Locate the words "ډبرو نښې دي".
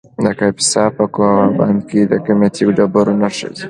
2.77-3.59